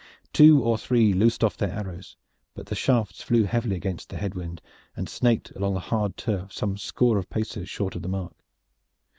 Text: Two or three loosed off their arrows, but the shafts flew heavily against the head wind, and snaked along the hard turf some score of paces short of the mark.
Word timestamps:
Two 0.33 0.63
or 0.63 0.79
three 0.79 1.13
loosed 1.13 1.43
off 1.43 1.55
their 1.55 1.69
arrows, 1.69 2.17
but 2.55 2.65
the 2.65 2.73
shafts 2.73 3.21
flew 3.21 3.43
heavily 3.43 3.75
against 3.75 4.09
the 4.09 4.17
head 4.17 4.33
wind, 4.33 4.59
and 4.97 5.07
snaked 5.07 5.51
along 5.51 5.75
the 5.75 5.79
hard 5.79 6.17
turf 6.17 6.51
some 6.51 6.75
score 6.75 7.19
of 7.19 7.29
paces 7.29 7.69
short 7.69 7.95
of 7.95 8.01
the 8.01 8.09
mark. 8.09 8.33